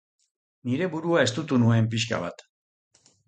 [0.69, 2.43] Nire burua estutu nuen pixka bat.